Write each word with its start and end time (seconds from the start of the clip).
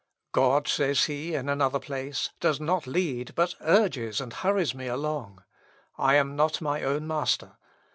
""God," 0.31 0.67
says 0.67 1.03
he 1.03 1.35
in 1.35 1.47
another 1.47 1.77
place, 1.77 2.31
"does 2.39 2.59
not 2.59 2.87
lead 2.87 3.35
but 3.35 3.53
urges 3.61 4.19
and 4.19 4.33
hurries 4.33 4.73
me 4.73 4.87
along. 4.87 5.43
I 5.95 6.15
am 6.15 6.35
not 6.35 6.59
my 6.59 6.81
own 6.81 7.05
master. 7.05 7.57